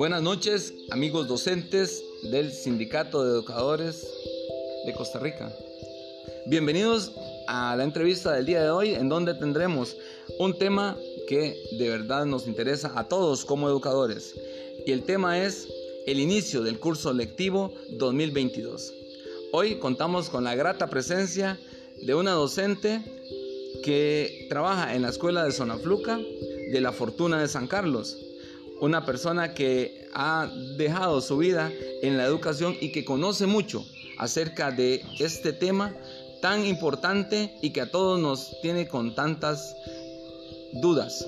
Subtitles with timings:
[0.00, 4.08] Buenas noches, amigos docentes del Sindicato de Educadores
[4.86, 5.54] de Costa Rica.
[6.46, 7.12] Bienvenidos
[7.46, 9.98] a la entrevista del día de hoy en donde tendremos
[10.38, 10.96] un tema
[11.28, 14.36] que de verdad nos interesa a todos como educadores.
[14.86, 15.68] Y el tema es
[16.06, 18.94] el inicio del curso lectivo 2022.
[19.52, 21.60] Hoy contamos con la grata presencia
[22.00, 23.02] de una docente
[23.84, 26.18] que trabaja en la escuela de Zonafluca
[26.72, 28.16] de la Fortuna de San Carlos.
[28.80, 31.70] Una persona que ha dejado su vida
[32.02, 33.84] en la educación y que conoce mucho
[34.18, 35.94] acerca de este tema
[36.40, 39.76] tan importante y que a todos nos tiene con tantas
[40.80, 41.26] dudas,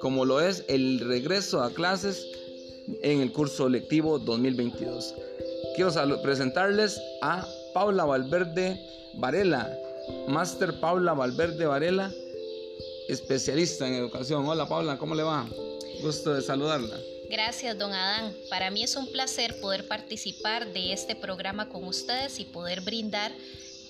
[0.00, 2.26] como lo es el regreso a clases
[3.02, 5.14] en el curso lectivo 2022.
[5.74, 8.80] Quiero presentarles a Paula Valverde
[9.14, 9.70] Varela,
[10.28, 12.10] Máster Paula Valverde Varela,
[13.08, 14.46] especialista en educación.
[14.46, 15.46] Hola Paula, ¿cómo le va?
[16.06, 17.00] Gusto de saludarla.
[17.28, 18.32] Gracias, don Adán.
[18.48, 23.32] Para mí es un placer poder participar de este programa con ustedes y poder brindar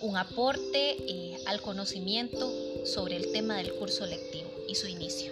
[0.01, 2.51] un aporte eh, al conocimiento
[2.87, 5.31] sobre el tema del curso lectivo y su inicio.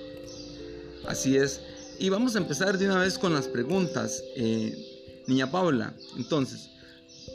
[1.07, 1.63] Así es.
[1.99, 4.23] Y vamos a empezar de una vez con las preguntas.
[4.37, 6.69] Eh, niña Paula, entonces,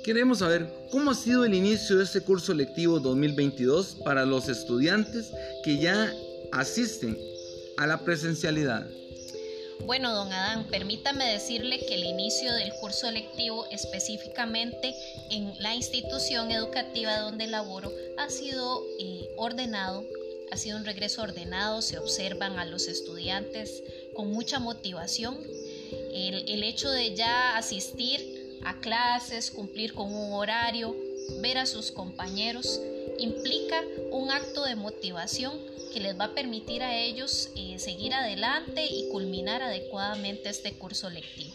[0.04, 5.32] queremos saber cómo ha sido el inicio de este curso lectivo 2022 para los estudiantes
[5.64, 6.14] que ya
[6.52, 7.18] asisten
[7.78, 8.88] a la presencialidad.
[9.86, 14.94] Bueno, don Adán, permítame decirle que el inicio del curso lectivo específicamente
[15.32, 20.06] en la institución educativa donde laboro ha sido eh, ordenado,
[20.52, 25.38] ha sido un regreso ordenado, se observan a los estudiantes con mucha motivación.
[26.14, 30.96] El, el hecho de ya asistir a clases, cumplir con un horario,
[31.42, 32.80] ver a sus compañeros,
[33.20, 33.82] implica
[34.12, 35.54] un acto de motivación
[35.94, 41.10] que les va a permitir a ellos eh, seguir adelante y culminar adecuadamente este curso
[41.10, 41.54] lectivo.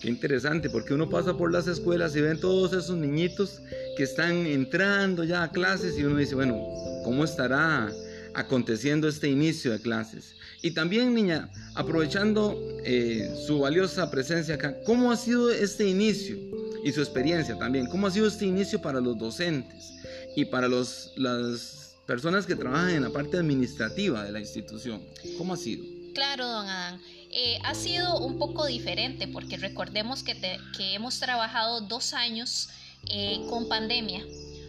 [0.00, 3.62] Qué interesante, porque uno pasa por las escuelas y ven todos esos niñitos
[3.96, 6.60] que están entrando ya a clases y uno dice, bueno,
[7.02, 7.90] ¿cómo estará
[8.34, 10.34] aconteciendo este inicio de clases?
[10.60, 16.36] Y también, niña, aprovechando eh, su valiosa presencia acá, ¿cómo ha sido este inicio
[16.84, 17.86] y su experiencia también?
[17.86, 19.95] ¿Cómo ha sido este inicio para los docentes
[20.36, 25.02] y para los, las personas que trabajan en la parte administrativa de la institución.
[25.38, 25.84] ¿Cómo ha sido?
[26.14, 27.00] Claro, don Adán.
[27.30, 30.34] Eh, ha sido un poco diferente porque recordemos que,
[30.76, 32.68] que hemos trabajado dos años
[33.08, 34.24] eh, con pandemia,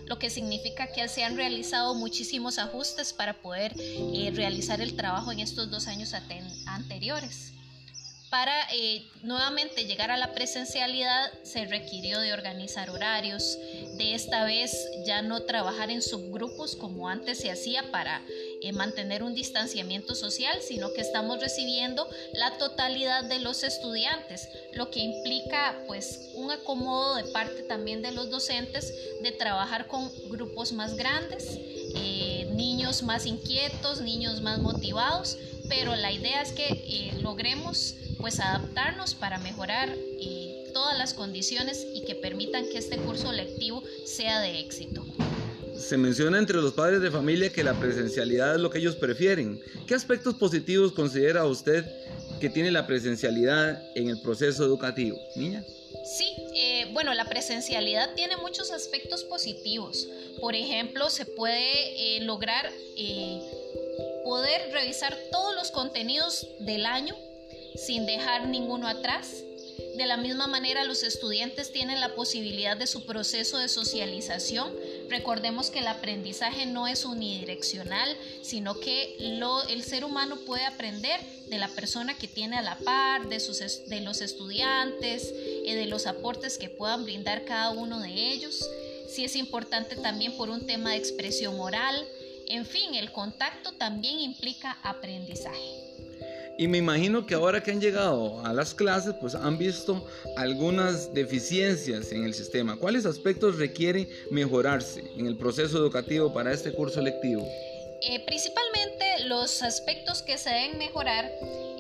[0.06, 5.32] lo que significa que se han realizado muchísimos ajustes para poder eh, realizar el trabajo
[5.32, 6.14] en estos dos años
[6.66, 7.54] anteriores.
[8.30, 13.58] Para eh, nuevamente llegar a la presencialidad se requirió de organizar horarios,
[13.96, 18.22] de esta vez ya no trabajar en subgrupos como antes se hacía para
[18.62, 24.92] eh, mantener un distanciamiento social, sino que estamos recibiendo la totalidad de los estudiantes, lo
[24.92, 30.74] que implica pues un acomodo de parte también de los docentes de trabajar con grupos
[30.74, 31.46] más grandes,
[31.96, 35.38] eh, niños más inquietos, niños más motivados,
[35.70, 42.06] pero la idea es que logremos pues adaptarnos para mejorar eh, todas las condiciones y
[42.06, 45.06] que permitan que este curso lectivo sea de éxito.
[45.78, 49.62] Se menciona entre los padres de familia que la presencialidad es lo que ellos prefieren.
[49.86, 51.86] ¿Qué aspectos positivos considera usted
[52.40, 55.18] que tiene la presencialidad en el proceso educativo?
[55.36, 55.64] Niña.
[56.18, 60.08] Sí, eh, bueno, la presencialidad tiene muchos aspectos positivos.
[60.40, 62.72] Por ejemplo, se puede eh, lograr
[64.24, 67.16] poder revisar todos los contenidos del año
[67.78, 69.44] sin dejar ninguno atrás.
[69.96, 74.72] De la misma manera, los estudiantes tienen la posibilidad de su proceso de socialización.
[75.10, 81.58] Recordemos que el aprendizaje no es unidireccional, sino que el ser humano puede aprender de
[81.58, 85.34] la persona que tiene a la par, de, sus, de los estudiantes,
[85.66, 88.70] eh, de los aportes que puedan brindar cada uno de ellos.
[89.10, 92.08] Si es importante también por un tema de expresión oral.
[92.50, 95.87] En fin, el contacto también implica aprendizaje.
[96.60, 100.04] Y me imagino que ahora que han llegado a las clases, pues han visto
[100.38, 102.78] algunas deficiencias en el sistema.
[102.78, 107.48] ¿Cuáles aspectos requieren mejorarse en el proceso educativo para este curso lectivo?
[108.02, 111.32] Eh, principalmente los aspectos que se deben mejorar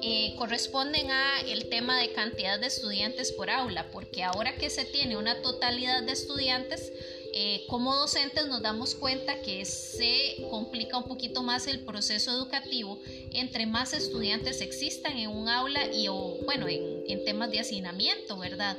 [0.03, 4.85] eh, corresponden a el tema de cantidad de estudiantes por aula, porque ahora que se
[4.85, 6.91] tiene una totalidad de estudiantes,
[7.39, 13.00] eh, como docentes nos damos cuenta que se complica un poquito más el proceso educativo
[13.31, 18.75] entre más estudiantes existan en un aula y o, bueno, en, temas de hacinamiento, ¿verdad?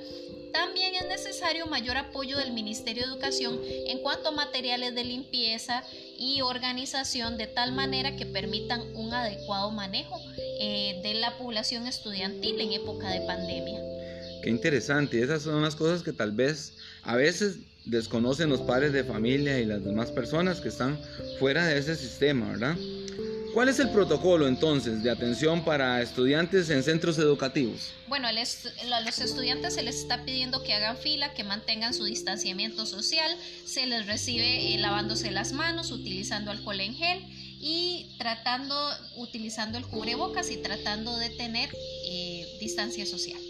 [0.52, 5.84] También es necesario mayor apoyo del Ministerio de Educación en cuanto a materiales de limpieza
[6.18, 10.20] y organización de tal manera que permitan un adecuado manejo
[10.58, 13.78] eh, de la población estudiantil en época de pandemia.
[14.42, 16.72] Qué interesante, esas son unas cosas que tal vez
[17.08, 17.56] a veces
[17.86, 21.00] desconocen los padres de familia y las demás personas que están
[21.38, 22.76] fuera de ese sistema, ¿verdad?
[23.54, 27.94] ¿Cuál es el protocolo entonces de atención para estudiantes en centros educativos?
[28.08, 32.84] Bueno, a los estudiantes se les está pidiendo que hagan fila, que mantengan su distanciamiento
[32.84, 33.34] social,
[33.64, 37.24] se les recibe eh, lavándose las manos, utilizando alcohol en gel
[37.58, 38.76] y tratando,
[39.16, 41.70] utilizando el cubrebocas y tratando de tener
[42.04, 43.40] eh, distancia social.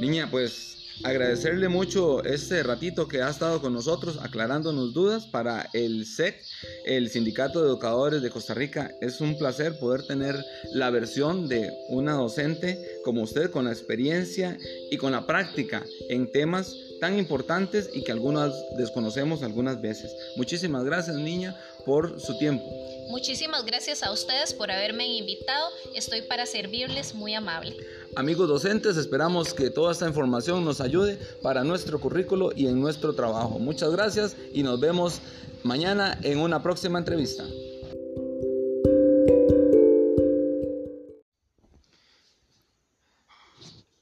[0.00, 6.06] Niña, pues agradecerle mucho este ratito que ha estado con nosotros aclarándonos dudas para el
[6.06, 6.42] SEC,
[6.84, 8.90] el Sindicato de Educadores de Costa Rica.
[9.00, 10.36] Es un placer poder tener
[10.72, 14.56] la versión de una docente como usted con la experiencia
[14.90, 20.14] y con la práctica en temas tan importantes y que algunas desconocemos algunas veces.
[20.36, 22.64] Muchísimas gracias niña por su tiempo.
[23.08, 25.70] Muchísimas gracias a ustedes por haberme invitado.
[25.94, 27.76] Estoy para servirles muy amable.
[28.16, 33.14] Amigos docentes, esperamos que toda esta información nos ayude para nuestro currículo y en nuestro
[33.14, 33.58] trabajo.
[33.58, 35.20] Muchas gracias y nos vemos
[35.62, 37.44] mañana en una próxima entrevista.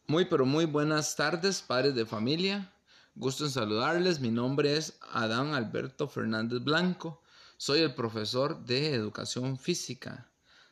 [0.07, 2.73] Muy pero muy buenas tardes, padres de familia.
[3.15, 4.21] Gusto en saludarles.
[4.21, 7.23] Mi nombre es Adán Alberto Fernández Blanco.
[7.57, 10.31] Soy el profesor de educación física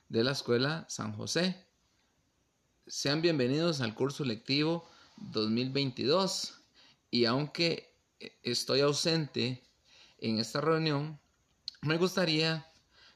[0.09, 1.74] de la Escuela San José.
[2.87, 4.87] Sean bienvenidos al curso lectivo
[5.17, 6.53] 2022
[7.11, 7.97] y aunque
[8.43, 9.67] estoy ausente
[10.19, 11.19] en esta reunión,
[11.81, 12.71] me gustaría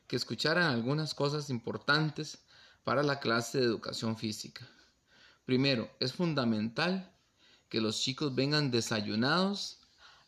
[0.07, 2.39] que escucharan algunas cosas importantes
[2.83, 4.67] para la clase de educación física.
[5.45, 7.15] Primero, es fundamental
[7.69, 9.81] que los chicos vengan desayunados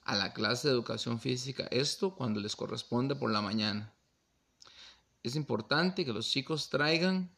[0.02, 3.90] a la clase de educación física, esto cuando les corresponde por la mañana.
[5.22, 7.32] Es importante que los chicos traigan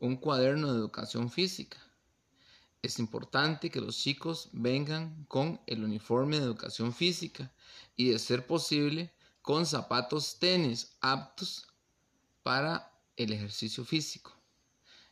[0.00, 1.78] un cuaderno de educación física.
[2.82, 7.52] Es importante que los chicos vengan con el uniforme de educación física
[7.96, 9.12] y de ser posible
[9.42, 11.66] con zapatos tenis aptos
[12.42, 14.32] para el ejercicio físico.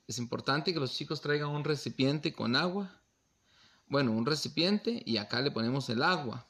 [0.06, 3.00] Es importante que los chicos traigan un recipiente con agua.
[3.88, 6.46] Bueno, un recipiente y acá le ponemos el agua.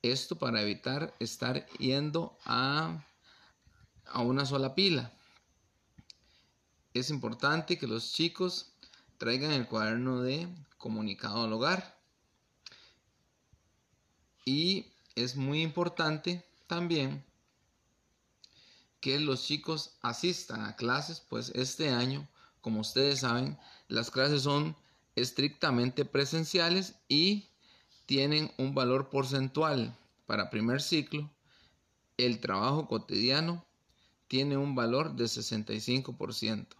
[0.00, 3.04] Esto para evitar estar yendo a,
[4.06, 5.12] a una sola pila
[6.94, 8.72] es importante que los chicos
[9.18, 11.98] traigan el cuaderno de comunicado al hogar.
[14.44, 17.24] Y es muy importante también
[19.00, 22.28] que los chicos asistan a clases, pues este año,
[22.60, 23.58] como ustedes saben,
[23.88, 24.76] las clases son
[25.14, 27.48] estrictamente presenciales y
[28.06, 29.96] tienen un valor porcentual
[30.26, 31.30] para primer ciclo.
[32.16, 33.64] El trabajo cotidiano
[34.28, 36.79] tiene un valor de 65%.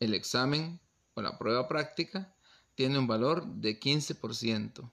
[0.00, 0.80] El examen
[1.14, 2.34] o la prueba práctica
[2.74, 4.90] tiene un valor de 15%.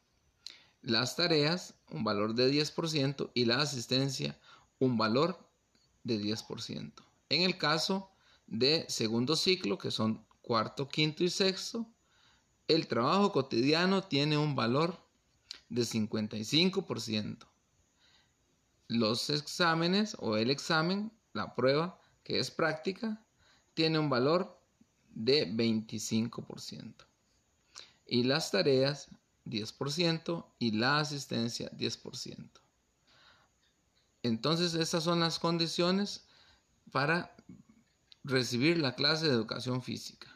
[0.81, 4.39] Las tareas, un valor de 10% y la asistencia,
[4.79, 5.37] un valor
[6.03, 6.93] de 10%.
[7.29, 8.11] En el caso
[8.47, 11.87] de segundo ciclo, que son cuarto, quinto y sexto,
[12.67, 14.97] el trabajo cotidiano tiene un valor
[15.69, 17.47] de 55%.
[18.87, 23.25] Los exámenes o el examen, la prueba que es práctica,
[23.73, 24.62] tiene un valor
[25.13, 26.93] de 25%.
[28.05, 29.09] Y las tareas
[29.45, 32.49] 10% y la asistencia 10%.
[34.23, 36.25] Entonces estas son las condiciones
[36.91, 37.35] para
[38.23, 40.27] recibir la clase de educación física.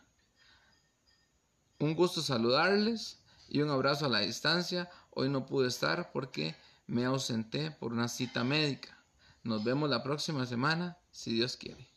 [1.80, 4.90] Un gusto saludarles y un abrazo a la distancia.
[5.12, 6.56] Hoy no pude estar porque
[6.86, 8.98] me ausenté por una cita médica.
[9.44, 11.88] Nos vemos la próxima semana, si Dios quiere.